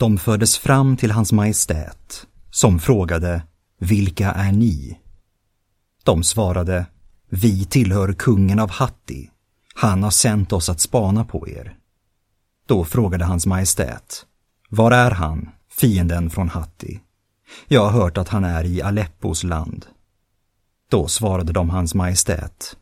De 0.00 0.18
fördes 0.18 0.58
fram 0.58 0.96
till 0.96 1.10
hans 1.10 1.32
majestät, 1.32 2.26
som 2.50 2.78
frågade 2.78 3.42
Vilka 3.78 4.32
är 4.32 4.52
ni? 4.52 4.98
De 6.04 6.22
svarade 6.22 6.86
Vi 7.28 7.64
tillhör 7.64 8.12
kungen 8.12 8.58
av 8.58 8.70
Hatti. 8.70 9.30
Han 9.74 10.02
har 10.02 10.10
sänt 10.10 10.52
oss 10.52 10.68
att 10.68 10.80
spana 10.80 11.24
på 11.24 11.48
er. 11.48 11.76
Då 12.66 12.84
frågade 12.84 13.24
hans 13.24 13.46
majestät 13.46 14.26
Var 14.68 14.90
är 14.90 15.10
han, 15.10 15.48
fienden 15.70 16.30
från 16.30 16.48
Hatti? 16.48 17.00
Jag 17.68 17.84
har 17.84 18.00
hört 18.00 18.18
att 18.18 18.28
han 18.28 18.44
är 18.44 18.64
i 18.64 18.82
Aleppos 18.82 19.44
land. 19.44 19.86
Då 20.90 21.08
svarade 21.08 21.52
de 21.52 21.70
hans 21.70 21.94
majestät 21.94 22.76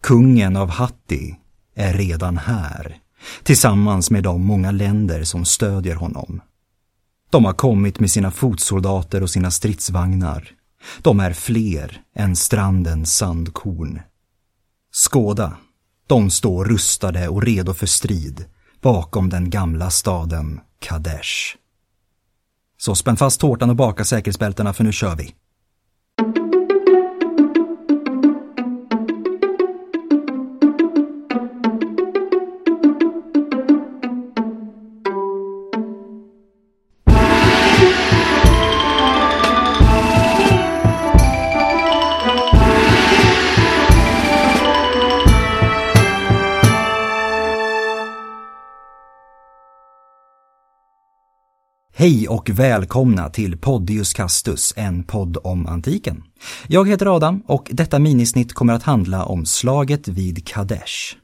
Kungen 0.00 0.56
av 0.56 0.70
Hatti 0.70 1.36
är 1.74 1.92
redan 1.92 2.38
här, 2.38 2.98
tillsammans 3.42 4.10
med 4.10 4.22
de 4.22 4.44
många 4.44 4.70
länder 4.70 5.24
som 5.24 5.44
stödjer 5.44 5.94
honom. 5.94 6.40
De 7.34 7.44
har 7.44 7.52
kommit 7.52 8.00
med 8.00 8.10
sina 8.10 8.30
fotsoldater 8.30 9.22
och 9.22 9.30
sina 9.30 9.50
stridsvagnar. 9.50 10.48
De 11.02 11.20
är 11.20 11.32
fler 11.32 12.02
än 12.14 12.36
strandens 12.36 13.16
sandkorn. 13.16 14.00
Skåda, 14.92 15.56
de 16.06 16.30
står 16.30 16.64
rustade 16.64 17.28
och 17.28 17.42
redo 17.42 17.74
för 17.74 17.86
strid 17.86 18.44
bakom 18.80 19.30
den 19.30 19.50
gamla 19.50 19.90
staden 19.90 20.60
Kadesh. 20.78 21.56
Så 22.78 22.94
spänn 22.94 23.16
fast 23.16 23.40
tårtan 23.40 23.70
och 23.70 23.76
baka 23.76 24.04
säkerhetsbältena 24.04 24.72
för 24.72 24.84
nu 24.84 24.92
kör 24.92 25.16
vi. 25.16 25.34
Hej 52.04 52.28
och 52.28 52.50
välkomna 52.50 53.28
till 53.28 53.58
Podius 53.58 54.12
Castus, 54.12 54.74
en 54.76 55.04
podd 55.04 55.36
om 55.44 55.66
antiken. 55.66 56.22
Jag 56.66 56.88
heter 56.88 57.16
Adam 57.16 57.42
och 57.46 57.70
detta 57.72 57.98
minisnitt 57.98 58.52
kommer 58.52 58.72
att 58.72 58.82
handla 58.82 59.24
om 59.24 59.46
slaget 59.46 60.08
vid 60.08 60.46
Kadesh. 60.46 61.16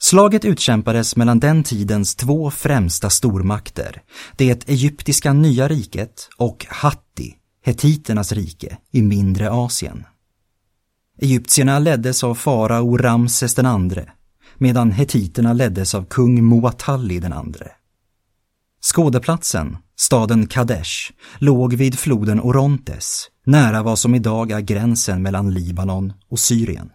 Slaget 0.00 0.44
utkämpades 0.44 1.16
mellan 1.16 1.40
den 1.40 1.62
tidens 1.62 2.14
två 2.14 2.50
främsta 2.50 3.10
stormakter, 3.10 4.02
det 4.36 4.68
egyptiska 4.68 5.32
nya 5.32 5.68
riket 5.68 6.28
och 6.36 6.66
Hatti, 6.68 7.34
hetiternas 7.64 8.32
rike 8.32 8.78
i 8.90 9.02
mindre 9.02 9.50
Asien. 9.50 10.04
Egyptierna 11.20 11.78
leddes 11.78 12.24
av 12.24 12.34
farao 12.34 12.96
Ramses 12.96 13.54
den 13.54 13.66
andre, 13.66 14.12
medan 14.58 14.90
hetiterna 14.90 15.52
leddes 15.52 15.94
av 15.94 16.04
kung 16.04 16.48
Muatalli 16.48 17.20
den 17.20 17.32
andre. 17.32 17.70
Skådeplatsen, 18.84 19.76
staden 19.96 20.46
Kadesh, 20.46 21.12
låg 21.38 21.74
vid 21.74 21.98
floden 21.98 22.40
Orontes, 22.40 23.26
nära 23.46 23.82
vad 23.82 23.98
som 23.98 24.14
idag 24.14 24.50
är 24.50 24.60
gränsen 24.60 25.22
mellan 25.22 25.54
Libanon 25.54 26.12
och 26.28 26.38
Syrien. 26.38 26.90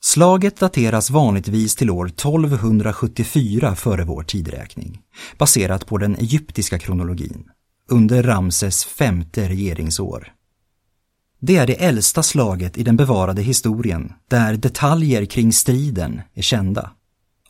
Slaget 0.00 0.56
dateras 0.56 1.10
vanligtvis 1.10 1.76
till 1.76 1.90
år 1.90 2.06
1274 2.06 3.74
före 3.74 4.04
vår 4.04 4.22
tideräkning, 4.22 5.00
baserat 5.38 5.86
på 5.86 5.98
den 5.98 6.16
egyptiska 6.16 6.78
kronologin, 6.78 7.44
under 7.88 8.22
Ramses 8.22 8.84
femte 8.84 9.48
regeringsår. 9.48 10.32
Det 11.40 11.56
är 11.56 11.66
det 11.66 11.84
äldsta 11.84 12.22
slaget 12.22 12.78
i 12.78 12.82
den 12.82 12.96
bevarade 12.96 13.42
historien, 13.42 14.12
där 14.28 14.56
detaljer 14.56 15.24
kring 15.24 15.52
striden 15.52 16.20
är 16.34 16.42
kända 16.42 16.90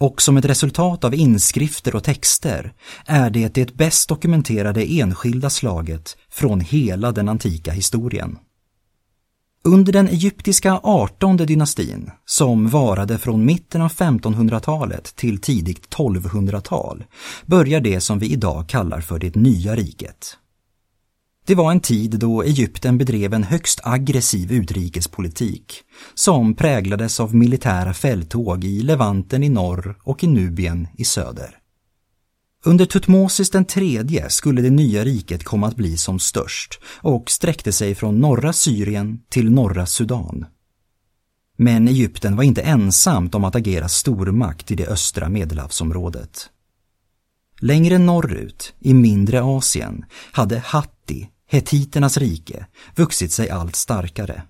och 0.03 0.23
som 0.23 0.37
ett 0.37 0.45
resultat 0.45 1.05
av 1.05 1.15
inskrifter 1.15 1.97
och 1.97 2.05
texter 2.05 2.73
är 3.07 3.31
det 3.31 3.55
det 3.55 3.75
bäst 3.75 4.09
dokumenterade 4.09 4.83
enskilda 4.83 5.51
slaget 5.51 6.17
från 6.31 6.61
hela 6.61 7.13
den 7.13 7.29
antika 7.29 7.73
historien. 7.73 8.39
Under 9.65 9.93
den 9.93 10.09
egyptiska 10.09 10.81
artonde 10.83 11.45
dynastin, 11.45 12.11
som 12.25 12.69
varade 12.69 13.19
från 13.19 13.45
mitten 13.45 13.83
av 13.83 13.93
1500-talet 13.93 15.17
till 15.17 15.41
tidigt 15.41 15.95
1200-tal, 15.97 17.05
börjar 17.47 17.81
det 17.81 18.01
som 18.01 18.19
vi 18.19 18.33
idag 18.33 18.69
kallar 18.69 19.01
för 19.01 19.19
det 19.19 19.35
nya 19.35 19.77
riket. 19.77 20.37
Det 21.47 21.55
var 21.55 21.71
en 21.71 21.81
tid 21.81 22.11
då 22.11 22.43
Egypten 22.43 22.99
bedrev 22.99 23.35
en 23.35 23.45
högst 23.45 23.81
aggressiv 23.83 24.53
utrikespolitik 24.53 25.83
som 26.15 26.55
präglades 26.55 27.21
av 27.21 27.35
militära 27.35 27.95
fälttåg 27.95 28.65
i 28.65 28.83
Levanten 28.83 29.43
i 29.43 29.49
norr 29.49 29.97
och 30.03 30.25
i 30.25 30.27
Nubien 30.27 30.89
i 30.95 31.05
söder. 31.05 31.59
Under 32.65 32.87
Tutmosis 32.87 33.51
den 33.51 33.65
tredje 33.65 34.31
skulle 34.31 34.63
det 34.63 34.71
nya 34.71 35.05
riket 35.05 35.45
komma 35.45 35.67
att 35.67 35.77
bli 35.77 35.97
som 35.97 36.19
störst 36.19 36.81
och 36.85 37.31
sträckte 37.31 37.73
sig 37.73 37.95
från 37.95 38.21
norra 38.21 38.53
Syrien 38.53 39.21
till 39.29 39.51
norra 39.51 39.87
Sudan. 39.87 40.47
Men 41.57 41.89
Egypten 41.89 42.37
var 42.37 42.45
inte 42.45 42.63
ensamt 42.63 43.35
om 43.35 43.45
att 43.45 43.57
agera 43.57 43.89
stormakt 43.89 44.71
i 44.71 44.75
det 44.75 44.87
östra 44.87 45.29
medelhavsområdet. 45.29 46.51
Längre 47.61 47.99
norrut, 47.99 48.75
i 48.81 48.95
mindre 48.95 49.43
Asien, 49.43 50.05
hade 50.33 50.59
Hatti, 51.03 51.29
hetiternas 51.47 52.17
rike, 52.17 52.67
vuxit 52.97 53.33
sig 53.33 53.51
allt 53.51 53.77
starkare. 53.77 54.43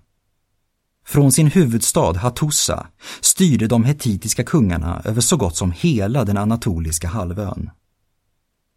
Från 1.05 1.31
sin 1.31 1.47
huvudstad 1.47 2.17
Hattusa 2.17 2.87
styrde 3.21 3.67
de 3.67 3.83
hetitiska 3.83 4.43
kungarna 4.43 5.01
över 5.05 5.21
så 5.21 5.37
gott 5.37 5.57
som 5.57 5.71
hela 5.71 6.25
den 6.25 6.37
anatoliska 6.37 7.07
halvön. 7.07 7.69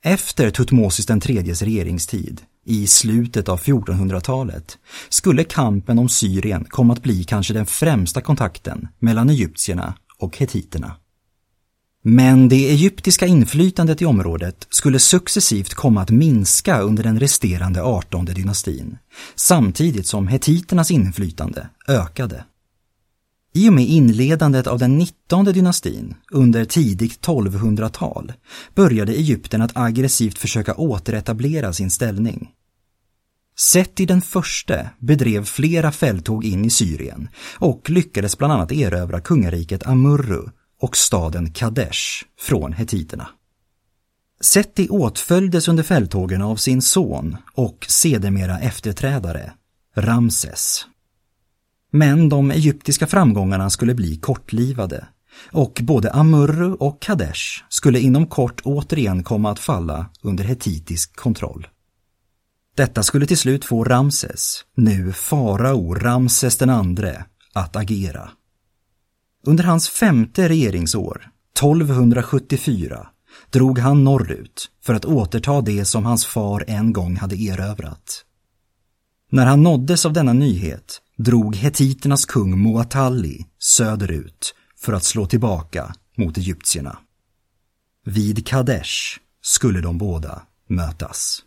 Efter 0.04 0.50
Tutmosis 0.50 1.06
den 1.06 1.20
tredjes 1.20 1.62
regeringstid, 1.62 2.42
i 2.64 2.86
slutet 2.86 3.48
av 3.48 3.60
1400-talet, 3.60 4.78
skulle 5.08 5.44
kampen 5.44 5.98
om 5.98 6.08
Syrien 6.08 6.64
komma 6.68 6.92
att 6.92 7.02
bli 7.02 7.24
kanske 7.24 7.54
den 7.54 7.66
främsta 7.66 8.20
kontakten 8.20 8.88
mellan 8.98 9.30
egyptierna 9.30 9.94
och 10.18 10.36
hetiterna. 10.38 10.96
Men 12.08 12.48
det 12.48 12.70
egyptiska 12.70 13.26
inflytandet 13.26 14.02
i 14.02 14.04
området 14.04 14.66
skulle 14.70 14.98
successivt 14.98 15.74
komma 15.74 16.02
att 16.02 16.10
minska 16.10 16.80
under 16.80 17.02
den 17.02 17.20
resterande 17.20 17.82
18 17.82 18.24
dynastin, 18.24 18.98
samtidigt 19.36 20.06
som 20.06 20.28
hetiternas 20.28 20.90
inflytande 20.90 21.68
ökade. 21.88 22.44
I 23.54 23.68
och 23.68 23.72
med 23.72 23.84
inledandet 23.84 24.66
av 24.66 24.78
den 24.78 24.98
19 24.98 25.44
dynastin, 25.44 26.14
under 26.32 26.64
tidigt 26.64 27.26
1200-tal, 27.26 28.32
började 28.74 29.12
Egypten 29.12 29.62
att 29.62 29.76
aggressivt 29.76 30.38
försöka 30.38 30.74
återetablera 30.74 31.72
sin 31.72 31.90
ställning. 31.90 32.48
Sett 33.58 34.00
i 34.00 34.06
den 34.06 34.22
första 34.22 34.90
bedrev 34.98 35.44
flera 35.44 35.92
fälttåg 35.92 36.44
in 36.44 36.64
i 36.64 36.70
Syrien 36.70 37.28
och 37.58 37.90
lyckades 37.90 38.38
bland 38.38 38.52
annat 38.52 38.72
erövra 38.72 39.20
kungariket 39.20 39.86
Amurru 39.86 40.48
och 40.80 40.96
staden 40.96 41.52
Kadesh 41.52 42.24
från 42.40 42.72
hetiterna. 42.72 43.28
Seti 44.40 44.88
åtföljdes 44.88 45.68
under 45.68 45.82
fälttågen 45.82 46.42
av 46.42 46.56
sin 46.56 46.82
son 46.82 47.36
och 47.54 47.86
sedermera 47.88 48.58
efterträdare, 48.58 49.52
Ramses. 49.94 50.86
Men 51.92 52.28
de 52.28 52.50
egyptiska 52.50 53.06
framgångarna 53.06 53.70
skulle 53.70 53.94
bli 53.94 54.16
kortlivade 54.16 55.06
och 55.52 55.80
både 55.82 56.10
Amurru 56.10 56.72
och 56.72 57.02
Kadesh 57.02 57.64
skulle 57.68 58.00
inom 58.00 58.26
kort 58.26 58.60
återigen 58.64 59.22
komma 59.22 59.50
att 59.50 59.58
falla 59.58 60.10
under 60.22 60.44
hetitisk 60.44 61.16
kontroll. 61.16 61.66
Detta 62.76 63.02
skulle 63.02 63.26
till 63.26 63.38
slut 63.38 63.64
få 63.64 63.84
Ramses, 63.84 64.64
nu 64.74 65.12
farao 65.12 65.94
Ramses 65.94 66.56
den 66.56 66.70
andre, 66.70 67.24
att 67.52 67.76
agera. 67.76 68.30
Under 69.46 69.64
hans 69.64 69.88
femte 69.88 70.48
regeringsår, 70.48 71.30
1274, 71.58 73.06
drog 73.50 73.78
han 73.78 74.04
norrut 74.04 74.70
för 74.82 74.94
att 74.94 75.04
återta 75.04 75.60
det 75.60 75.84
som 75.84 76.04
hans 76.04 76.26
far 76.26 76.64
en 76.66 76.92
gång 76.92 77.16
hade 77.16 77.36
erövrat. 77.36 78.24
När 79.30 79.46
han 79.46 79.62
nåddes 79.62 80.06
av 80.06 80.12
denna 80.12 80.32
nyhet 80.32 81.00
drog 81.16 81.56
hetiternas 81.56 82.24
kung 82.24 82.62
Muatalli 82.62 83.46
söderut 83.58 84.54
för 84.78 84.92
att 84.92 85.04
slå 85.04 85.26
tillbaka 85.26 85.94
mot 86.16 86.38
egyptierna. 86.38 86.98
Vid 88.04 88.46
Kadesh 88.46 89.18
skulle 89.42 89.80
de 89.80 89.98
båda 89.98 90.42
mötas. 90.68 91.42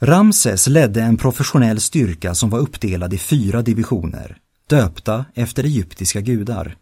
Ramses 0.00 0.66
ledde 0.66 1.02
en 1.02 1.16
professionell 1.16 1.80
styrka 1.80 2.34
som 2.34 2.50
var 2.50 2.58
uppdelad 2.58 3.14
i 3.14 3.18
fyra 3.18 3.62
divisioner 3.62 4.38
döpta 4.66 5.24
efter 5.34 5.64
egyptiska 5.64 6.20
gudar. 6.20 6.76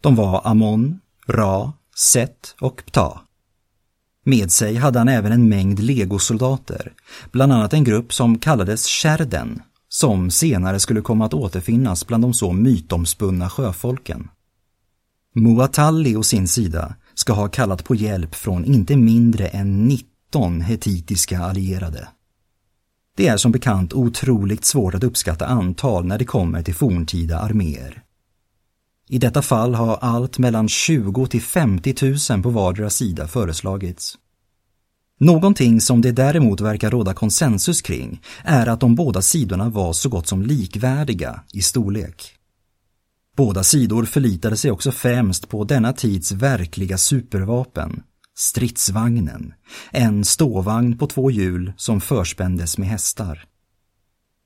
De 0.00 0.16
var 0.16 0.40
Amon, 0.44 1.00
Ra, 1.26 1.72
Set 1.96 2.54
och 2.60 2.82
Ptah. 2.86 3.20
Med 4.24 4.52
sig 4.52 4.76
hade 4.76 4.98
han 4.98 5.08
även 5.08 5.32
en 5.32 5.48
mängd 5.48 5.80
legosoldater, 5.80 6.92
bland 7.32 7.52
annat 7.52 7.72
en 7.72 7.84
grupp 7.84 8.12
som 8.12 8.38
kallades 8.38 8.86
Sherden, 8.86 9.62
som 9.88 10.30
senare 10.30 10.80
skulle 10.80 11.00
komma 11.00 11.26
att 11.26 11.34
återfinnas 11.34 12.06
bland 12.06 12.24
de 12.24 12.34
så 12.34 12.52
mytomspunna 12.52 13.50
sjöfolken. 13.50 14.28
Muatalli 15.34 16.16
å 16.16 16.22
sin 16.22 16.48
sida 16.48 16.94
ska 17.14 17.32
ha 17.32 17.48
kallat 17.48 17.84
på 17.84 17.94
hjälp 17.94 18.34
från 18.34 18.64
inte 18.64 18.96
mindre 18.96 19.46
än 19.46 19.88
19 19.88 20.60
hetitiska 20.60 21.40
allierade. 21.40 22.08
Det 23.16 23.26
är 23.26 23.36
som 23.36 23.52
bekant 23.52 23.92
otroligt 23.92 24.64
svårt 24.64 24.94
att 24.94 25.04
uppskatta 25.04 25.46
antal 25.46 26.04
när 26.04 26.18
det 26.18 26.24
kommer 26.24 26.62
till 26.62 26.74
forntida 26.74 27.38
arméer. 27.38 28.02
I 29.08 29.18
detta 29.18 29.42
fall 29.42 29.74
har 29.74 29.96
allt 29.96 30.38
mellan 30.38 30.68
20 30.68 31.26
till 31.26 31.42
50 31.42 31.94
000 32.30 32.42
på 32.42 32.50
vardera 32.50 32.90
sida 32.90 33.28
föreslagits. 33.28 34.18
Någonting 35.20 35.80
som 35.80 36.00
det 36.00 36.12
däremot 36.12 36.60
verkar 36.60 36.90
råda 36.90 37.14
konsensus 37.14 37.82
kring 37.82 38.20
är 38.44 38.66
att 38.66 38.80
de 38.80 38.94
båda 38.94 39.22
sidorna 39.22 39.68
var 39.68 39.92
så 39.92 40.08
gott 40.08 40.26
som 40.26 40.42
likvärdiga 40.42 41.42
i 41.52 41.62
storlek. 41.62 42.34
Båda 43.36 43.64
sidor 43.64 44.04
förlitade 44.04 44.56
sig 44.56 44.70
också 44.70 44.92
främst 44.92 45.48
på 45.48 45.64
denna 45.64 45.92
tids 45.92 46.32
verkliga 46.32 46.98
supervapen, 46.98 48.02
stridsvagnen, 48.34 49.54
en 49.90 50.24
ståvagn 50.24 50.98
på 50.98 51.06
två 51.06 51.30
hjul 51.30 51.72
som 51.76 52.00
förspändes 52.00 52.78
med 52.78 52.88
hästar. 52.88 53.44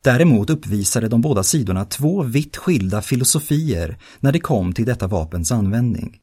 Däremot 0.04 0.50
uppvisade 0.50 1.08
de 1.08 1.20
båda 1.20 1.42
sidorna 1.42 1.84
två 1.84 2.22
vitt 2.22 2.56
skilda 2.56 3.02
filosofier 3.02 3.98
när 4.20 4.32
det 4.32 4.40
kom 4.40 4.72
till 4.72 4.86
detta 4.86 5.06
vapens 5.06 5.52
användning. 5.52 6.18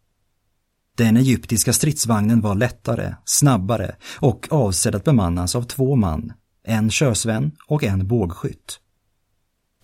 Den 0.98 1.18
egyptiska 1.18 1.74
stridsvagnen 1.74 2.42
var 2.42 2.56
lättare, 2.56 3.16
snabbare 3.26 3.96
och 4.20 4.48
avsedd 4.50 4.96
att 4.96 5.04
bemannas 5.04 5.56
av 5.56 5.64
två 5.64 5.96
man, 5.96 6.34
en 6.64 6.92
körsvän 6.92 7.52
och 7.68 7.84
en 7.84 8.08
bågskytt. 8.08 8.80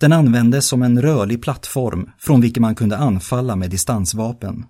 Den 0.00 0.12
användes 0.12 0.66
som 0.66 0.82
en 0.82 1.02
rörlig 1.02 1.42
plattform 1.42 2.10
från 2.18 2.40
vilken 2.40 2.60
man 2.60 2.74
kunde 2.74 2.96
anfalla 2.96 3.56
med 3.56 3.70
distansvapen. 3.70 4.64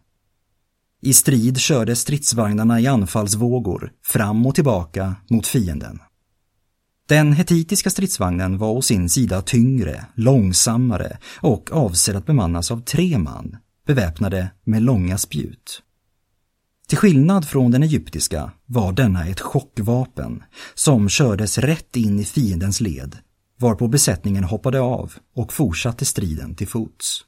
I 1.05 1.15
strid 1.15 1.59
körde 1.59 1.97
stridsvagnarna 1.97 2.81
i 2.81 2.87
anfallsvågor 2.87 3.93
fram 4.05 4.47
och 4.47 4.55
tillbaka 4.55 5.15
mot 5.31 5.47
fienden. 5.47 5.99
Den 7.09 7.33
hetitiska 7.33 7.91
stridsvagnen 7.91 8.59
var 8.59 8.71
å 8.71 8.83
sin 8.83 9.09
sida 9.09 9.43
tyngre, 9.43 10.07
långsammare 10.15 11.19
och 11.41 11.73
avsedd 11.73 12.17
att 12.17 12.27
bemannas 12.27 12.71
av 12.71 12.81
tre 12.81 13.19
man, 13.19 13.57
beväpnade 13.87 14.51
med 14.65 14.83
långa 14.83 15.19
spjut. 15.19 15.83
Till 16.89 16.99
skillnad 16.99 17.49
från 17.49 17.71
den 17.71 17.83
egyptiska 17.83 18.53
var 18.67 18.93
denna 18.93 19.27
ett 19.27 19.41
chockvapen 19.41 20.43
som 20.75 21.09
kördes 21.09 21.59
rätt 21.59 21.97
in 21.97 22.21
i 22.21 22.25
fiendens 22.25 22.81
led 22.81 23.19
varpå 23.59 23.89
besättningen 23.89 24.45
hoppade 24.45 24.81
av 24.81 25.13
och 25.37 25.53
fortsatte 25.53 26.05
striden 26.05 26.55
till 26.55 26.69
fots. 26.69 27.25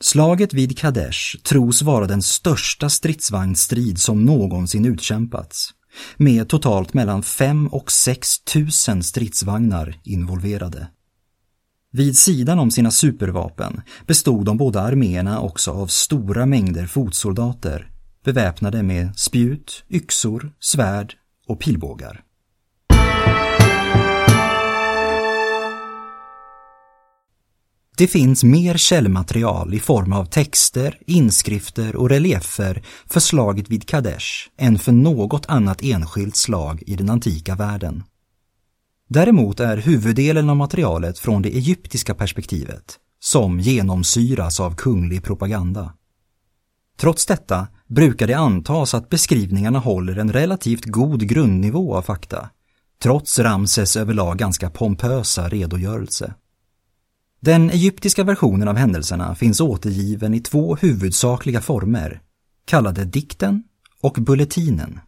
Slaget 0.00 0.54
vid 0.54 0.78
Kadesh 0.78 1.36
tros 1.42 1.82
vara 1.82 2.06
den 2.06 2.22
största 2.22 2.90
stridsvagnsstrid 2.90 3.98
som 3.98 4.24
någonsin 4.24 4.84
utkämpats, 4.84 5.70
med 6.16 6.48
totalt 6.48 6.94
mellan 6.94 7.22
5 7.22 7.66
och 7.66 7.92
6 7.92 8.40
tusen 8.40 9.02
stridsvagnar 9.02 10.00
involverade. 10.04 10.88
Vid 11.92 12.18
sidan 12.18 12.58
om 12.58 12.70
sina 12.70 12.90
supervapen 12.90 13.80
bestod 14.06 14.44
de 14.44 14.56
båda 14.56 14.80
arméerna 14.80 15.40
också 15.40 15.70
av 15.70 15.86
stora 15.86 16.46
mängder 16.46 16.86
fotsoldater 16.86 17.90
beväpnade 18.24 18.82
med 18.82 19.18
spjut, 19.18 19.84
yxor, 19.90 20.52
svärd 20.60 21.14
och 21.46 21.60
pilbågar. 21.60 22.25
Det 27.98 28.06
finns 28.06 28.44
mer 28.44 28.76
källmaterial 28.76 29.74
i 29.74 29.80
form 29.80 30.12
av 30.12 30.24
texter, 30.24 30.98
inskrifter 31.06 31.96
och 31.96 32.08
reliefer 32.08 32.82
för 33.06 33.20
slaget 33.20 33.70
vid 33.70 33.88
Kadesh 33.88 34.26
än 34.58 34.78
för 34.78 34.92
något 34.92 35.46
annat 35.46 35.82
enskilt 35.82 36.36
slag 36.36 36.82
i 36.86 36.96
den 36.96 37.10
antika 37.10 37.54
världen. 37.54 38.02
Däremot 39.08 39.60
är 39.60 39.76
huvuddelen 39.76 40.50
av 40.50 40.56
materialet 40.56 41.18
från 41.18 41.42
det 41.42 41.48
egyptiska 41.48 42.14
perspektivet, 42.14 42.96
som 43.20 43.60
genomsyras 43.60 44.60
av 44.60 44.74
kunglig 44.74 45.24
propaganda. 45.24 45.92
Trots 46.98 47.26
detta 47.26 47.66
brukar 47.88 48.26
det 48.26 48.34
antas 48.34 48.94
att 48.94 49.08
beskrivningarna 49.08 49.78
håller 49.78 50.16
en 50.16 50.32
relativt 50.32 50.84
god 50.84 51.28
grundnivå 51.28 51.96
av 51.96 52.02
fakta, 52.02 52.50
trots 53.02 53.38
Ramses 53.38 53.96
överlag 53.96 54.38
ganska 54.38 54.70
pompösa 54.70 55.48
redogörelse. 55.48 56.34
Den 57.40 57.70
egyptiska 57.70 58.24
versionen 58.24 58.68
av 58.68 58.76
händelserna 58.76 59.34
finns 59.34 59.60
återgiven 59.60 60.34
i 60.34 60.40
två 60.40 60.76
huvudsakliga 60.76 61.60
former, 61.60 62.20
kallade 62.64 63.04
dikten 63.04 63.62
och 64.00 64.12
bulletinen. 64.12 65.00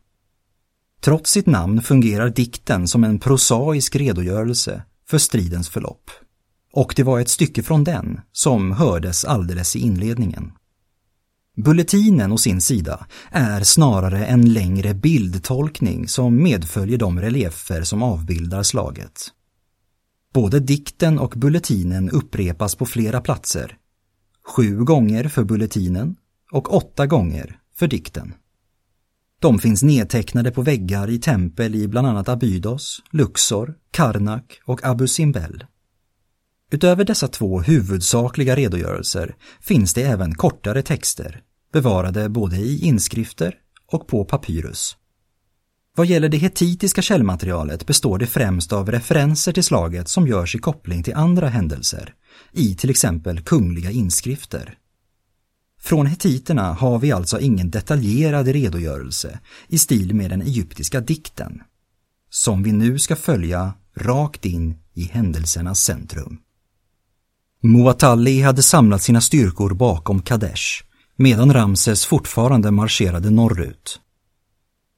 Trots 1.01 1.31
sitt 1.31 1.47
namn 1.47 1.83
fungerar 1.83 2.29
dikten 2.29 2.89
som 2.89 3.05
en 3.05 3.19
prosaisk 3.19 3.97
redogörelse 3.97 4.83
för 5.09 5.19
stridens 5.19 5.69
förlopp. 5.69 6.11
Och 6.73 6.93
det 6.97 7.03
var 7.03 7.21
ett 7.21 7.29
stycke 7.29 7.63
från 7.63 7.85
den 7.85 8.21
som 8.33 8.73
hördes 8.73 9.25
alldeles 9.25 9.77
i 9.77 9.79
inledningen. 9.79 10.53
Bulletinen 11.57 12.33
å 12.33 12.39
sin 12.39 12.61
sida 12.61 13.07
är 13.31 13.63
snarare 13.63 14.27
en 14.27 14.53
längre 14.53 14.95
bildtolkning 14.95 16.09
som 16.09 16.43
medföljer 16.43 16.99
de 16.99 17.21
reliefer 17.21 17.83
som 17.83 18.03
avbildar 18.03 18.63
slaget. 18.63 19.33
Både 20.35 20.61
dikten 20.61 21.19
och 21.19 21.35
bulletinen 21.37 22.11
upprepas 22.11 22.75
på 22.75 22.87
flera 22.87 23.21
platser. 23.21 23.77
Sju 24.45 24.85
gånger 24.85 25.29
för 25.29 25.45
bulletinen 25.45 26.17
och 26.53 26.75
åtta 26.75 27.07
gånger 27.07 27.61
för 27.75 27.87
dikten. 27.87 28.35
De 29.41 29.59
finns 29.59 29.83
nedtecknade 29.83 30.51
på 30.51 30.63
väggar 30.63 31.11
i 31.11 31.19
tempel 31.19 31.75
i 31.75 31.89
bland 31.89 32.07
annat 32.07 32.29
Abydos, 32.29 33.03
Luxor, 33.11 33.75
Karnak 33.91 34.61
och 34.65 34.85
Abu 34.85 35.09
Simbel. 35.09 35.65
Utöver 36.71 37.05
dessa 37.05 37.29
två 37.29 37.61
huvudsakliga 37.61 38.57
redogörelser 38.57 39.37
finns 39.61 39.95
det 39.95 40.03
även 40.03 40.35
kortare 40.35 40.83
texter, 40.83 41.43
bevarade 41.73 42.29
både 42.29 42.57
i 42.57 42.85
inskrifter 42.85 43.55
och 43.87 44.07
på 44.07 44.25
papyrus. 44.25 44.98
Vad 45.99 46.07
gäller 46.07 46.29
det 46.29 46.37
hetitiska 46.37 47.03
källmaterialet 47.03 47.87
består 47.87 48.19
det 48.19 48.27
främst 48.27 48.73
av 48.73 48.91
referenser 48.91 49.53
till 49.53 49.65
slaget 49.65 50.09
som 50.09 50.27
görs 50.27 50.55
i 50.55 50.59
koppling 50.59 51.03
till 51.03 51.15
andra 51.15 51.49
händelser, 51.49 52.15
i 52.53 52.75
till 52.75 52.91
exempel 52.91 53.41
kungliga 53.41 53.91
inskrifter. 53.91 54.75
Från 55.81 56.07
hetiterna 56.07 56.73
har 56.73 56.99
vi 56.99 57.13
alltså 57.13 57.41
ingen 57.41 57.71
detaljerad 57.71 58.49
redogörelse 58.49 59.39
i 59.69 59.79
stil 59.79 60.15
med 60.15 60.31
den 60.31 60.43
egyptiska 60.43 61.01
dikten, 61.01 61.63
som 62.31 62.63
vi 62.63 62.73
nu 62.73 62.99
ska 62.99 63.17
följa 63.17 63.73
rakt 63.97 64.45
in 64.45 64.77
i 64.95 65.03
händelsernas 65.03 65.81
centrum. 65.81 66.39
Muatalli 67.63 68.43
hade 68.43 68.63
samlat 68.63 69.03
sina 69.03 69.21
styrkor 69.21 69.75
bakom 69.75 70.23
Kadesh, 70.23 70.85
medan 71.17 71.53
Ramses 71.53 72.07
fortfarande 72.07 72.71
marscherade 72.71 73.31
norrut. 73.31 74.01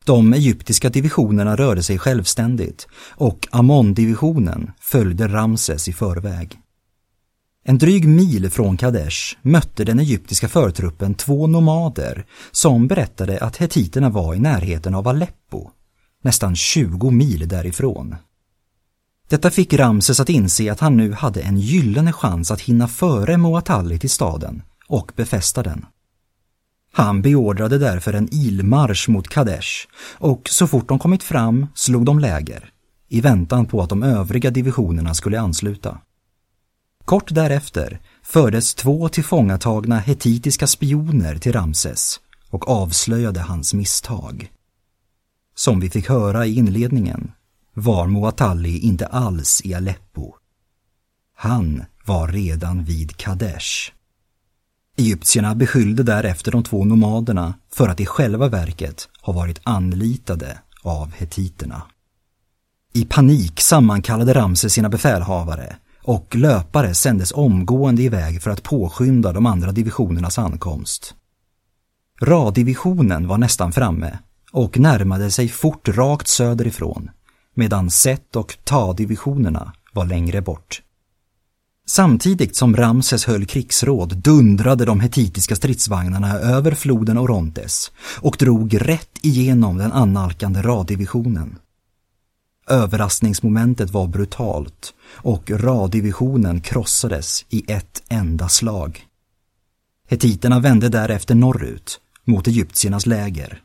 De 0.04 0.32
egyptiska 0.32 0.90
divisionerna 0.90 1.56
rörde 1.56 1.82
sig 1.82 1.98
självständigt 1.98 2.86
och 3.10 3.48
Amon-divisionen 3.50 4.70
följde 4.80 5.28
Ramses 5.28 5.88
i 5.88 5.92
förväg. 5.92 6.58
En 7.64 7.78
dryg 7.78 8.08
mil 8.08 8.50
från 8.50 8.76
Kadesh 8.76 9.36
mötte 9.42 9.84
den 9.84 9.98
egyptiska 9.98 10.48
förtruppen 10.48 11.14
två 11.14 11.46
nomader 11.46 12.26
som 12.50 12.88
berättade 12.88 13.38
att 13.38 13.56
hetiterna 13.56 14.08
var 14.08 14.34
i 14.34 14.38
närheten 14.38 14.94
av 14.94 15.08
Aleppo, 15.08 15.70
nästan 16.22 16.56
20 16.56 17.10
mil 17.10 17.48
därifrån. 17.48 18.16
Detta 19.28 19.50
fick 19.50 19.72
Ramses 19.74 20.20
att 20.20 20.28
inse 20.28 20.72
att 20.72 20.80
han 20.80 20.96
nu 20.96 21.12
hade 21.12 21.40
en 21.40 21.58
gyllene 21.58 22.12
chans 22.12 22.50
att 22.50 22.60
hinna 22.60 22.88
före 22.88 23.36
Moatalli 23.36 23.98
till 23.98 24.10
staden 24.10 24.62
och 24.88 25.12
befästa 25.16 25.62
den. 25.62 25.86
Han 26.92 27.22
beordrade 27.22 27.78
därför 27.78 28.12
en 28.12 28.28
ilmarsch 28.34 29.08
mot 29.08 29.28
Kadesh 29.28 29.86
och 30.18 30.48
så 30.48 30.66
fort 30.66 30.88
de 30.88 30.98
kommit 30.98 31.22
fram 31.22 31.66
slog 31.74 32.04
de 32.04 32.18
läger 32.18 32.72
i 33.08 33.20
väntan 33.20 33.66
på 33.66 33.82
att 33.82 33.88
de 33.88 34.02
övriga 34.02 34.50
divisionerna 34.50 35.14
skulle 35.14 35.40
ansluta. 35.40 35.98
Kort 37.04 37.34
därefter 37.34 38.00
fördes 38.22 38.74
två 38.74 39.08
tillfångatagna 39.08 39.98
hetitiska 39.98 40.66
spioner 40.66 41.38
till 41.38 41.52
Ramses 41.52 42.20
och 42.50 42.68
avslöjade 42.68 43.40
hans 43.40 43.74
misstag. 43.74 44.50
Som 45.54 45.80
vi 45.80 45.90
fick 45.90 46.08
höra 46.08 46.46
i 46.46 46.54
inledningen 46.54 47.32
var 47.74 48.06
Muatalli 48.06 48.78
inte 48.78 49.06
alls 49.06 49.60
i 49.64 49.74
Aleppo. 49.74 50.34
Han 51.36 51.84
var 52.06 52.28
redan 52.28 52.84
vid 52.84 53.16
Kadesh. 53.16 53.92
Egyptierna 55.00 55.54
beskyllde 55.54 56.02
därefter 56.02 56.52
de 56.52 56.62
två 56.62 56.84
nomaderna 56.84 57.54
för 57.72 57.88
att 57.88 58.00
i 58.00 58.06
själva 58.06 58.48
verket 58.48 59.08
ha 59.22 59.32
varit 59.32 59.60
anlitade 59.62 60.58
av 60.82 61.12
hetiterna. 61.12 61.82
I 62.92 63.04
panik 63.04 63.60
sammankallade 63.60 64.34
Ramses 64.34 64.72
sina 64.72 64.88
befälhavare 64.88 65.76
och 66.02 66.36
löpare 66.36 66.94
sändes 66.94 67.32
omgående 67.32 68.02
iväg 68.02 68.42
för 68.42 68.50
att 68.50 68.62
påskynda 68.62 69.32
de 69.32 69.46
andra 69.46 69.72
divisionernas 69.72 70.38
ankomst. 70.38 71.14
Ra-divisionen 72.20 73.28
var 73.28 73.38
nästan 73.38 73.72
framme 73.72 74.18
och 74.52 74.78
närmade 74.78 75.30
sig 75.30 75.48
fort 75.48 75.88
rakt 75.88 76.28
söderifrån 76.28 77.10
medan 77.54 77.90
Set 77.90 78.36
och 78.36 78.58
Ta-divisionerna 78.64 79.72
var 79.92 80.04
längre 80.04 80.40
bort. 80.42 80.82
Samtidigt 81.90 82.56
som 82.56 82.76
Ramses 82.76 83.24
höll 83.24 83.46
krigsråd 83.46 84.16
dundrade 84.16 84.84
de 84.84 85.00
hetitiska 85.00 85.56
stridsvagnarna 85.56 86.38
över 86.38 86.74
floden 86.74 87.18
Orontes 87.18 87.90
och 88.20 88.36
drog 88.38 88.88
rätt 88.88 89.18
igenom 89.22 89.78
den 89.78 89.92
annalkande 89.92 90.62
raddivisionen. 90.62 91.58
Överraskningsmomentet 92.68 93.90
var 93.90 94.06
brutalt 94.06 94.94
och 95.12 95.50
raddivisionen 95.50 96.60
krossades 96.60 97.44
i 97.48 97.72
ett 97.72 98.02
enda 98.08 98.48
slag. 98.48 99.06
Hetiterna 100.08 100.60
vände 100.60 100.88
därefter 100.88 101.34
norrut 101.34 102.00
mot 102.24 102.48
egyptiernas 102.48 103.06
läger. 103.06 103.62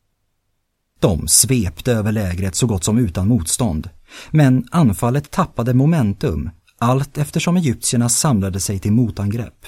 De 1.00 1.27
svepte 1.27 1.91
över 1.91 2.12
lägret 2.12 2.55
så 2.55 2.67
gott 2.67 2.84
som 2.84 2.98
utan 2.98 3.27
motstånd, 3.27 3.89
men 4.32 4.67
anfallet 4.72 5.32
tappade 5.32 5.74
momentum 5.74 6.50
allt 6.77 7.17
eftersom 7.17 7.58
egyptierna 7.58 8.10
samlade 8.10 8.60
sig 8.60 8.79
till 8.79 8.91
motangrepp. 8.91 9.65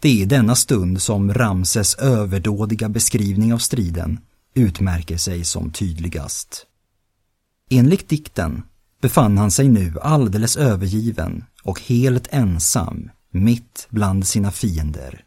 Det 0.00 0.08
är 0.08 0.22
i 0.22 0.24
denna 0.24 0.54
stund 0.54 1.02
som 1.02 1.34
Ramses 1.34 1.94
överdådiga 1.94 2.88
beskrivning 2.88 3.54
av 3.54 3.58
striden 3.58 4.18
utmärker 4.54 5.16
sig 5.16 5.44
som 5.44 5.70
tydligast. 5.70 6.66
Enligt 7.70 8.08
dikten 8.08 8.62
befann 9.00 9.38
han 9.38 9.50
sig 9.50 9.68
nu 9.68 9.94
alldeles 10.02 10.56
övergiven 10.56 11.44
och 11.62 11.80
helt 11.80 12.28
ensam 12.30 13.10
mitt 13.30 13.86
bland 13.90 14.26
sina 14.26 14.50
fiender. 14.50 15.24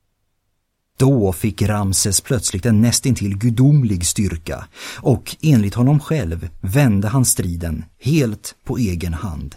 Då 0.97 1.33
fick 1.33 1.61
Ramses 1.61 2.21
plötsligt 2.21 2.65
en 2.65 2.81
nästintill 2.81 3.37
gudomlig 3.37 4.05
styrka 4.05 4.67
och 4.97 5.35
enligt 5.41 5.73
honom 5.73 5.99
själv 5.99 6.49
vände 6.61 7.07
han 7.07 7.25
striden 7.25 7.85
helt 7.99 8.55
på 8.63 8.77
egen 8.77 9.13
hand. 9.13 9.55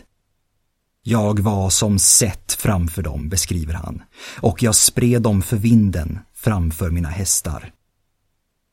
Jag 1.03 1.41
var 1.41 1.71
som 1.71 1.99
sett 1.99 2.53
framför 2.53 3.03
dem, 3.03 3.29
beskriver 3.29 3.75
han, 3.75 4.03
och 4.41 4.63
jag 4.63 4.75
spred 4.75 5.23
dem 5.23 5.43
för 5.43 5.57
vinden 5.57 6.19
framför 6.35 6.91
mina 6.91 7.09
hästar. 7.09 7.73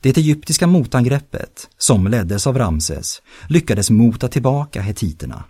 Det 0.01 0.17
egyptiska 0.17 0.67
motangreppet, 0.67 1.69
som 1.77 2.07
leddes 2.07 2.47
av 2.47 2.57
Ramses, 2.57 3.21
lyckades 3.49 3.89
mota 3.89 4.27
tillbaka 4.27 4.81
hetiterna. 4.81 5.43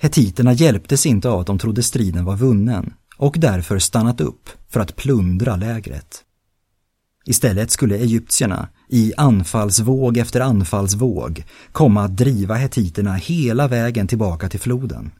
Hetiterna 0.00 0.52
hjälptes 0.52 1.06
inte 1.06 1.28
av 1.28 1.40
att 1.40 1.46
de 1.46 1.58
trodde 1.58 1.82
striden 1.82 2.24
var 2.24 2.36
vunnen 2.36 2.94
och 3.16 3.36
därför 3.38 3.78
stannat 3.78 4.20
upp 4.20 4.50
för 4.68 4.80
att 4.80 4.96
plundra 4.96 5.56
lägret. 5.56 6.24
Istället 7.24 7.70
skulle 7.70 7.96
egyptierna 7.98 8.68
i 8.88 9.12
anfallsvåg 9.16 10.16
efter 10.16 10.40
anfallsvåg 10.40 11.44
komma 11.72 12.04
att 12.04 12.16
driva 12.16 12.54
hetiterna 12.54 13.14
hela 13.14 13.68
vägen 13.68 14.08
tillbaka 14.08 14.48
till 14.48 14.60
floden. 14.60 15.10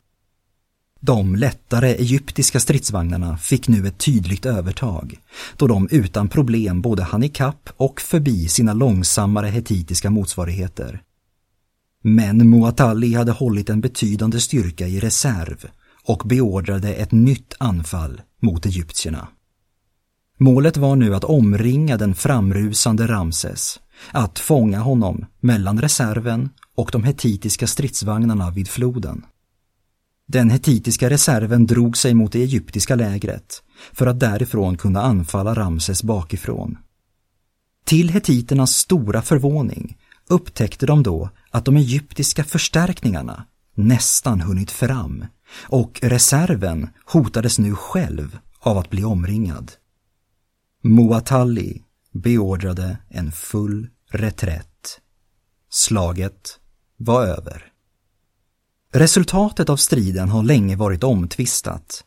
De 1.04 1.36
lättare 1.36 1.94
egyptiska 1.94 2.60
stridsvagnarna 2.60 3.36
fick 3.36 3.68
nu 3.68 3.86
ett 3.86 3.98
tydligt 3.98 4.46
övertag 4.46 5.18
då 5.56 5.66
de 5.66 5.88
utan 5.90 6.28
problem 6.28 6.82
både 6.82 7.02
hann 7.02 7.22
ikapp 7.22 7.70
och 7.76 8.00
förbi 8.00 8.48
sina 8.48 8.72
långsammare 8.72 9.46
hetitiska 9.46 10.10
motsvarigheter. 10.10 11.02
Men 12.02 12.50
Muatali 12.50 13.14
hade 13.14 13.32
hållit 13.32 13.70
en 13.70 13.80
betydande 13.80 14.40
styrka 14.40 14.86
i 14.86 15.00
reserv 15.00 15.66
och 16.04 16.22
beordrade 16.24 16.94
ett 16.94 17.12
nytt 17.12 17.54
anfall 17.58 18.20
mot 18.42 18.66
egyptierna. 18.66 19.28
Målet 20.38 20.76
var 20.76 20.96
nu 20.96 21.14
att 21.14 21.24
omringa 21.24 21.96
den 21.96 22.14
framrusande 22.14 23.06
Ramses, 23.06 23.80
att 24.10 24.38
fånga 24.38 24.80
honom 24.80 25.26
mellan 25.40 25.80
reserven 25.80 26.50
och 26.76 26.90
de 26.92 27.04
hetitiska 27.04 27.66
stridsvagnarna 27.66 28.50
vid 28.50 28.68
floden. 28.68 29.24
Den 30.28 30.50
hetitiska 30.50 31.10
reserven 31.10 31.66
drog 31.66 31.96
sig 31.96 32.14
mot 32.14 32.32
det 32.32 32.42
egyptiska 32.42 32.94
lägret 32.94 33.62
för 33.92 34.06
att 34.06 34.20
därifrån 34.20 34.76
kunna 34.76 35.02
anfalla 35.02 35.54
Ramses 35.54 36.02
bakifrån. 36.02 36.78
Till 37.84 38.08
hetiternas 38.08 38.76
stora 38.76 39.22
förvåning 39.22 39.98
upptäckte 40.28 40.86
de 40.86 41.02
då 41.02 41.30
att 41.50 41.64
de 41.64 41.76
egyptiska 41.76 42.44
förstärkningarna 42.44 43.46
nästan 43.74 44.40
hunnit 44.40 44.70
fram 44.70 45.24
och 45.54 46.00
reserven 46.02 46.88
hotades 47.04 47.58
nu 47.58 47.74
själv 47.74 48.38
av 48.60 48.78
att 48.78 48.90
bli 48.90 49.04
omringad. 49.04 49.72
Muatalli 50.82 51.82
beordrade 52.12 52.98
en 53.08 53.32
full 53.32 53.88
reträtt. 54.10 55.00
Slaget 55.70 56.58
var 56.96 57.26
över. 57.26 57.71
Resultatet 58.94 59.68
av 59.68 59.76
striden 59.76 60.28
har 60.28 60.42
länge 60.42 60.76
varit 60.76 61.04
omtvistat. 61.04 62.04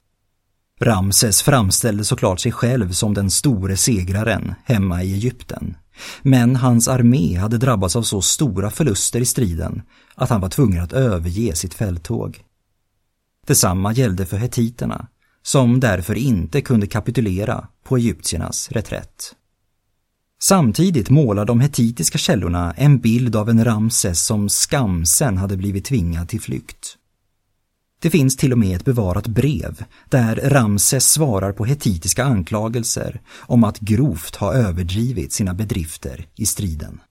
Ramses 0.80 1.42
framställde 1.42 2.06
såklart 2.06 2.39
sig 2.39 2.51
själv 2.51 2.92
som 2.92 3.13
den 3.13 3.32
store 3.32 3.77
segraren 3.77 4.56
hemma 4.65 5.04
i 5.04 5.13
Egypten. 5.13 5.77
Men 6.22 6.56
hans 6.56 6.88
armé 6.88 7.38
hade 7.38 7.58
drabbats 7.58 7.96
av 7.96 8.04
så 8.04 8.22
stora 8.22 8.70
förluster 8.70 9.20
i 9.20 9.25
striden 9.25 9.82
att 10.15 10.30
han 10.30 10.42
var 10.42 10.50
tvungen 10.50 10.84
att 10.84 10.94
överge 10.94 11.56
sitt 11.56 11.74
fälttåg. 11.74 12.39
Detsamma 13.48 13.94
gällde 13.94 14.25
för 14.25 14.38
hetiterna, 14.38 15.08
som 15.42 15.80
därför 15.80 16.15
inte 16.15 16.62
kunde 16.62 16.88
kapitulera 16.88 17.68
på 17.84 17.98
egyptiernas 17.98 18.72
reträtt. 18.72 19.36
Samtidigt 20.48 21.10
målar 21.10 21.46
de 21.46 21.60
hetitiska 21.60 22.18
källorna 22.18 22.74
en 22.78 23.00
bild 23.00 23.36
av 23.36 23.50
en 23.50 23.66
Ramses 23.66 24.25
som 24.25 24.50
skamsen 24.50 25.38
hade 25.38 25.58
blivit 25.58 25.86
tvingad 25.86 26.30
till 26.30 26.42
flykt. 26.42 26.98
Det 28.02 28.10
finns 28.10 28.38
till 28.38 28.52
och 28.52 28.58
med 28.58 28.75
ett 28.75 28.86
bevarat 28.86 29.28
brev 29.28 29.84
där 30.10 30.36
Ramses 30.36 31.12
svarar 31.12 31.52
på 31.52 31.66
hetitiska 31.66 32.24
anklagelser 32.24 33.22
om 33.40 33.64
att 33.64 33.80
grovt 33.80 34.36
ha 34.36 34.54
överdrivit 34.54 35.34
sina 35.34 35.54
bedrifter 35.54 36.28
i 36.36 36.46
striden. 36.46 37.02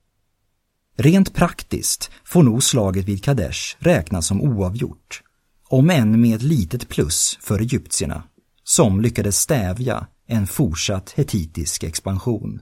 Rent 0.97 1.35
praktiskt 1.35 2.11
får 2.25 2.43
nog 2.43 2.63
slaget 2.63 3.05
vid 3.05 3.25
Kadesh 3.25 3.77
räknas 3.79 4.27
som 4.27 4.43
oavgjort, 4.43 5.23
om 5.69 5.91
än 5.91 6.21
med 6.21 6.37
ett 6.37 6.43
litet 6.43 6.89
plus 6.89 7.39
för 7.41 7.61
egyptierna, 7.61 8.23
som 8.65 9.01
lyckades 9.01 9.39
stävja 9.39 10.07
en 10.27 10.47
fortsatt 10.47 11.11
hetitisk 11.11 11.85
expansion. 11.85 12.61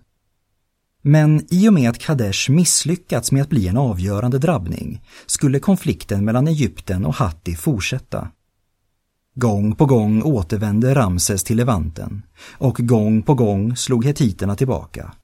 Men 1.03 1.47
i 1.51 1.69
och 1.69 1.73
med 1.73 1.91
att 1.91 1.99
Kadesh 1.99 2.51
misslyckats 2.51 3.33
med 3.33 3.43
att 3.43 3.49
bli 3.49 3.69
en 3.69 3.77
avgörande 3.77 4.39
drabbning 4.39 5.03
skulle 5.27 5.59
konflikten 5.59 6.25
mellan 6.25 6.49
Egypten 6.49 7.05
och 7.05 7.15
Hatti 7.15 7.55
fortsätta. 7.55 8.29
Gång 9.35 9.75
på 9.75 9.87
gång 9.87 10.23
återvände 10.23 10.95
Ramses 10.95 11.45
till 11.45 11.57
Levanten 11.57 12.23
och 12.53 12.77
gång 12.77 13.23
på 13.23 13.35
gång 13.35 13.77
slog 13.77 14.05
hetiterna 14.05 14.57
tillbaka. 14.57 15.15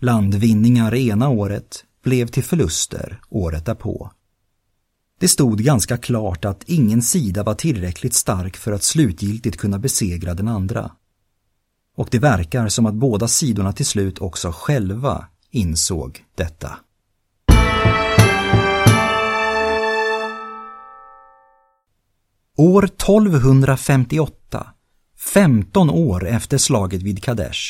Landvinningar 0.00 0.94
ena 0.94 1.28
året 1.28 1.84
blev 2.04 2.26
till 2.26 2.44
förluster 2.44 3.20
året 3.28 3.66
därpå. 3.66 4.10
Det 5.20 5.28
stod 5.28 5.58
ganska 5.58 5.96
klart 5.96 6.44
att 6.44 6.64
ingen 6.66 7.02
sida 7.02 7.42
var 7.42 7.54
tillräckligt 7.54 8.14
stark 8.14 8.56
för 8.56 8.72
att 8.72 8.82
slutgiltigt 8.82 9.56
kunna 9.56 9.78
besegra 9.78 10.34
den 10.34 10.48
andra. 10.48 10.90
Och 11.96 12.08
det 12.10 12.18
verkar 12.18 12.68
som 12.68 12.86
att 12.86 12.94
båda 12.94 13.28
sidorna 13.28 13.72
till 13.72 13.86
slut 13.86 14.18
också 14.18 14.52
själva 14.52 15.26
insåg 15.50 16.24
detta. 16.34 16.76
År 22.56 22.84
1258, 22.84 24.66
15 25.18 25.90
år 25.90 26.28
efter 26.28 26.58
slaget 26.58 27.02
vid 27.02 27.22
Kadesh, 27.22 27.60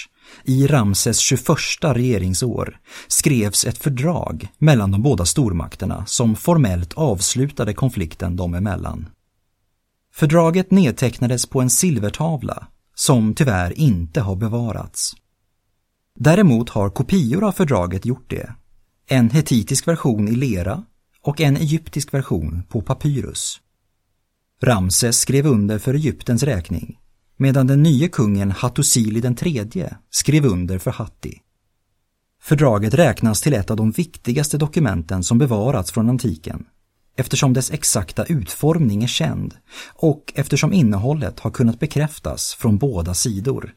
i 0.44 0.66
Ramses 0.66 1.18
21 1.18 1.48
regeringsår, 1.80 2.78
skrevs 3.08 3.64
ett 3.64 3.78
fördrag 3.78 4.48
mellan 4.58 4.90
de 4.90 5.02
båda 5.02 5.24
stormakterna 5.24 6.06
som 6.06 6.36
formellt 6.36 6.92
avslutade 6.92 7.74
konflikten 7.74 8.36
dem 8.36 8.54
emellan. 8.54 9.08
Fördraget 10.14 10.70
nedtecknades 10.70 11.46
på 11.46 11.60
en 11.60 11.70
silvertavla 11.70 12.66
som 13.02 13.34
tyvärr 13.34 13.78
inte 13.78 14.20
har 14.20 14.36
bevarats. 14.36 15.12
Däremot 16.18 16.68
har 16.68 16.90
kopior 16.90 17.44
av 17.44 17.52
fördraget 17.52 18.06
gjort 18.06 18.30
det. 18.30 18.54
En 19.08 19.30
hetitisk 19.30 19.88
version 19.88 20.28
i 20.28 20.32
lera 20.32 20.84
och 21.22 21.40
en 21.40 21.56
egyptisk 21.56 22.14
version 22.14 22.62
på 22.68 22.82
papyrus. 22.82 23.60
Ramses 24.60 25.18
skrev 25.18 25.46
under 25.46 25.78
för 25.78 25.94
Egyptens 25.94 26.42
räkning, 26.42 26.98
medan 27.36 27.66
den 27.66 27.82
nye 27.82 28.08
kungen 28.08 28.50
Hattusili 28.50 29.20
den 29.20 29.34
tredje 29.34 29.96
skrev 30.10 30.44
under 30.44 30.78
för 30.78 30.90
Hatti. 30.90 31.40
Fördraget 32.42 32.94
räknas 32.94 33.40
till 33.40 33.54
ett 33.54 33.70
av 33.70 33.76
de 33.76 33.90
viktigaste 33.90 34.58
dokumenten 34.58 35.22
som 35.22 35.38
bevarats 35.38 35.92
från 35.92 36.10
antiken 36.10 36.64
eftersom 37.16 37.52
dess 37.52 37.70
exakta 37.70 38.24
utformning 38.24 39.02
är 39.02 39.08
känd 39.08 39.54
och 39.94 40.32
eftersom 40.36 40.72
innehållet 40.72 41.40
har 41.40 41.50
kunnat 41.50 41.80
bekräftas 41.80 42.54
från 42.54 42.78
båda 42.78 43.14
sidor. 43.14 43.74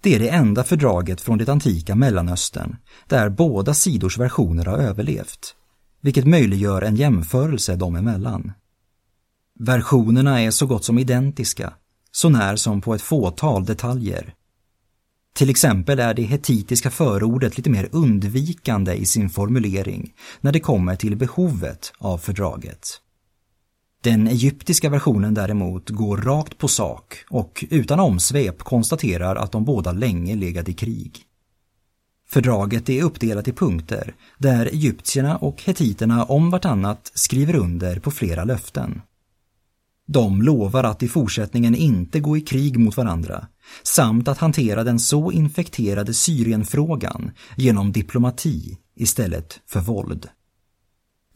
Det 0.00 0.14
är 0.14 0.18
det 0.18 0.28
enda 0.28 0.64
fördraget 0.64 1.20
från 1.20 1.38
det 1.38 1.48
antika 1.48 1.94
Mellanöstern 1.94 2.76
där 3.08 3.28
båda 3.28 3.74
sidors 3.74 4.18
versioner 4.18 4.64
har 4.64 4.78
överlevt, 4.78 5.54
vilket 6.00 6.26
möjliggör 6.26 6.82
en 6.82 6.96
jämförelse 6.96 7.76
dem 7.76 7.96
emellan. 7.96 8.52
Versionerna 9.58 10.42
är 10.42 10.50
så 10.50 10.66
gott 10.66 10.84
som 10.84 10.98
identiska, 10.98 11.72
så 12.10 12.28
när 12.28 12.56
som 12.56 12.80
på 12.80 12.94
ett 12.94 13.02
fåtal 13.02 13.64
detaljer. 13.64 14.34
Till 15.36 15.50
exempel 15.50 15.98
är 15.98 16.14
det 16.14 16.22
hetitiska 16.22 16.90
förordet 16.90 17.56
lite 17.56 17.70
mer 17.70 17.88
undvikande 17.92 18.94
i 18.94 19.06
sin 19.06 19.30
formulering 19.30 20.12
när 20.40 20.52
det 20.52 20.60
kommer 20.60 20.96
till 20.96 21.16
behovet 21.16 21.92
av 21.98 22.18
fördraget. 22.18 22.88
Den 24.02 24.28
egyptiska 24.28 24.90
versionen 24.90 25.34
däremot 25.34 25.90
går 25.90 26.16
rakt 26.16 26.58
på 26.58 26.68
sak 26.68 27.24
och 27.30 27.64
utan 27.70 28.00
omsvep 28.00 28.58
konstaterar 28.58 29.36
att 29.36 29.52
de 29.52 29.64
båda 29.64 29.92
länge 29.92 30.34
legat 30.34 30.68
i 30.68 30.72
krig. 30.72 31.22
Fördraget 32.28 32.88
är 32.88 33.02
uppdelat 33.02 33.48
i 33.48 33.52
punkter 33.52 34.14
där 34.38 34.66
egyptierna 34.66 35.36
och 35.36 35.62
hetiterna 35.62 36.24
om 36.24 36.50
vartannat 36.50 37.10
skriver 37.14 37.56
under 37.56 37.98
på 37.98 38.10
flera 38.10 38.44
löften. 38.44 39.02
De 40.06 40.42
lovar 40.42 40.84
att 40.84 41.02
i 41.02 41.08
fortsättningen 41.08 41.74
inte 41.74 42.20
gå 42.20 42.36
i 42.36 42.40
krig 42.40 42.78
mot 42.78 42.96
varandra 42.96 43.46
samt 43.82 44.28
att 44.28 44.38
hantera 44.38 44.84
den 44.84 44.98
så 44.98 45.32
infekterade 45.32 46.14
Syrienfrågan 46.14 47.30
genom 47.56 47.92
diplomati 47.92 48.78
istället 48.96 49.60
för 49.66 49.80
våld. 49.80 50.28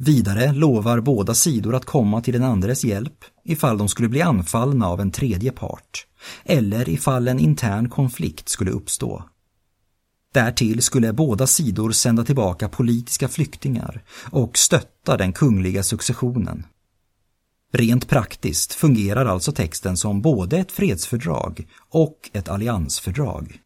Vidare 0.03 0.53
lovar 0.53 1.01
båda 1.01 1.35
sidor 1.35 1.75
att 1.75 1.85
komma 1.85 2.21
till 2.21 2.33
den 2.33 2.45
andres 2.45 2.85
hjälp 2.85 3.25
ifall 3.45 3.79
de 3.79 3.89
skulle 3.89 4.09
bli 4.09 4.23
anfallna 4.23 4.87
av 4.89 5.01
en 5.01 5.11
tredje 5.11 5.53
part 5.53 6.07
eller 6.45 6.89
ifall 6.89 7.29
en 7.29 7.39
intern 7.39 7.89
konflikt 7.89 8.49
skulle 8.49 8.71
uppstå. 8.71 9.25
Därtill 10.35 10.83
skulle 10.83 11.13
båda 11.13 11.47
sidor 11.47 11.91
sända 11.91 12.25
tillbaka 12.25 12.69
politiska 12.69 13.29
flyktingar 13.29 14.03
och 14.31 14.59
stötta 14.59 15.17
den 15.17 15.33
kungliga 15.33 15.83
successionen. 15.83 16.67
Rent 17.73 18.09
praktiskt 18.09 18.73
fungerar 18.73 19.27
alltså 19.27 19.53
texten 19.53 19.97
som 19.97 20.23
både 20.23 20.59
ett 20.59 20.73
fredsfördrag 20.73 21.67
och 21.91 22.31
ett 22.33 22.49
alliansfördrag. 22.49 23.61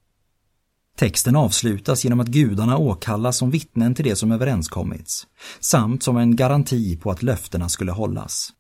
Texten 0.97 1.37
avslutas 1.37 2.05
genom 2.05 2.21
att 2.21 2.29
gudarna 2.29 2.79
åkallas 2.79 3.37
som 3.37 3.51
vittnen 3.51 3.95
till 3.95 4.05
det 4.05 4.17
som 4.17 4.33
överenskommits, 4.33 5.27
samt 5.61 6.03
som 6.03 6.17
en 6.17 6.37
garanti 6.37 6.97
på 6.97 7.11
att 7.11 7.23
löftena 7.23 7.69
skulle 7.69 7.93
hållas. 7.93 8.51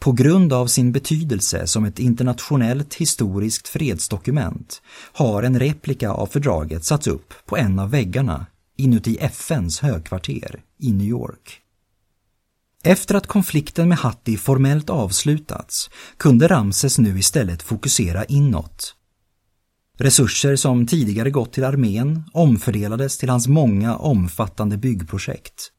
På 0.00 0.12
grund 0.12 0.52
av 0.52 0.66
sin 0.66 0.92
betydelse 0.92 1.66
som 1.66 1.84
ett 1.84 1.98
internationellt 1.98 2.94
historiskt 2.94 3.68
fredsdokument 3.68 4.82
har 5.12 5.42
en 5.42 5.58
replika 5.58 6.10
av 6.10 6.26
fördraget 6.26 6.84
satts 6.84 7.06
upp 7.06 7.34
på 7.46 7.56
en 7.56 7.78
av 7.78 7.90
väggarna 7.90 8.46
inuti 8.76 9.18
FNs 9.20 9.80
högkvarter 9.80 10.62
i 10.78 10.92
New 10.92 11.06
York. 11.06 11.61
Efter 12.84 13.14
att 13.14 13.26
konflikten 13.26 13.88
med 13.88 13.98
Hatti 13.98 14.36
formellt 14.36 14.90
avslutats 14.90 15.90
kunde 16.16 16.48
Ramses 16.48 16.98
nu 16.98 17.18
istället 17.18 17.62
fokusera 17.62 18.24
inåt. 18.24 18.94
Resurser 19.98 20.56
som 20.56 20.86
tidigare 20.86 21.30
gått 21.30 21.52
till 21.52 21.64
armén 21.64 22.22
omfördelades 22.32 23.18
till 23.18 23.28
hans 23.28 23.48
många 23.48 23.96
omfattande 23.96 24.76
byggprojekt. 24.76 25.72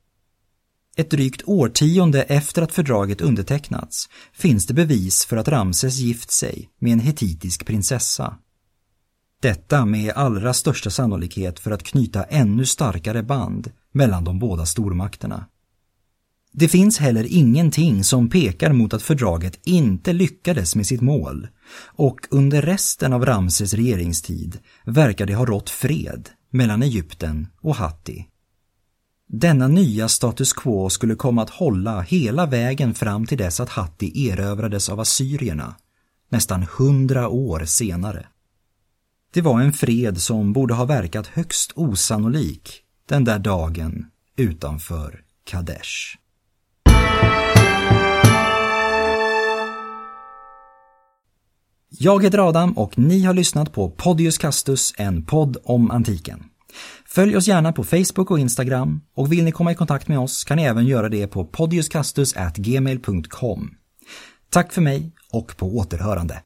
Ett 0.95 1.11
drygt 1.11 1.41
årtionde 1.45 2.23
efter 2.23 2.61
att 2.61 2.71
fördraget 2.71 3.21
undertecknats 3.21 4.09
finns 4.33 4.67
det 4.67 4.73
bevis 4.73 5.25
för 5.25 5.37
att 5.37 5.47
Ramses 5.47 5.95
gift 5.95 6.31
sig 6.31 6.69
med 6.79 6.93
en 6.93 6.99
hetitisk 6.99 7.65
prinsessa. 7.65 8.37
Detta 9.41 9.85
med 9.85 10.13
allra 10.15 10.53
största 10.53 10.89
sannolikhet 10.89 11.59
för 11.59 11.71
att 11.71 11.83
knyta 11.83 12.23
ännu 12.23 12.65
starkare 12.65 13.23
band 13.23 13.71
mellan 13.91 14.23
de 14.23 14.39
båda 14.39 14.65
stormakterna. 14.65 15.45
Det 16.55 16.67
finns 16.67 16.97
heller 16.97 17.27
ingenting 17.29 18.03
som 18.03 18.29
pekar 18.29 18.73
mot 18.73 18.93
att 18.93 19.01
fördraget 19.01 19.59
inte 19.63 20.13
lyckades 20.13 20.75
med 20.75 20.87
sitt 20.87 21.01
mål 21.01 21.47
och 21.85 22.19
under 22.29 22.61
resten 22.61 23.13
av 23.13 23.25
Ramses 23.25 23.73
regeringstid 23.73 24.59
verkar 24.85 25.25
det 25.25 25.35
ha 25.35 25.45
rått 25.45 25.69
fred 25.69 26.29
mellan 26.49 26.83
Egypten 26.83 27.47
och 27.61 27.75
Hatti. 27.75 28.27
Denna 29.27 29.67
nya 29.67 30.07
status 30.07 30.53
quo 30.53 30.89
skulle 30.89 31.15
komma 31.15 31.43
att 31.43 31.49
hålla 31.49 32.01
hela 32.01 32.45
vägen 32.45 32.93
fram 32.93 33.25
till 33.25 33.37
dess 33.37 33.59
att 33.59 33.69
Hatti 33.69 34.29
erövrades 34.29 34.89
av 34.89 34.99
assyrierna, 34.99 35.75
nästan 36.29 36.65
hundra 36.77 37.29
år 37.29 37.65
senare. 37.65 38.27
Det 39.33 39.41
var 39.41 39.61
en 39.61 39.73
fred 39.73 40.21
som 40.21 40.53
borde 40.53 40.73
ha 40.73 40.85
verkat 40.85 41.27
högst 41.27 41.71
osannolik 41.75 42.81
den 43.09 43.23
där 43.23 43.39
dagen 43.39 44.05
utanför 44.37 45.21
Kadesh. 45.45 46.22
Jag 51.99 52.23
heter 52.23 52.49
Adam 52.49 52.77
och 52.77 52.97
ni 52.97 53.23
har 53.23 53.33
lyssnat 53.33 53.73
på 53.73 53.89
Podius 53.89 54.37
Castus, 54.37 54.93
en 54.97 55.25
podd 55.25 55.57
om 55.63 55.91
antiken. 55.91 56.43
Följ 57.05 57.37
oss 57.37 57.47
gärna 57.47 57.73
på 57.73 57.83
Facebook 57.83 58.31
och 58.31 58.39
Instagram 58.39 59.01
och 59.15 59.31
vill 59.31 59.43
ni 59.43 59.51
komma 59.51 59.71
i 59.71 59.75
kontakt 59.75 60.07
med 60.07 60.19
oss 60.19 60.43
kan 60.43 60.57
ni 60.57 60.63
även 60.63 60.85
göra 60.85 61.09
det 61.09 61.27
på 61.27 61.45
podiuscastus@gmail.com. 61.45 63.69
Tack 64.49 64.73
för 64.73 64.81
mig 64.81 65.11
och 65.31 65.57
på 65.57 65.77
återhörande. 65.77 66.41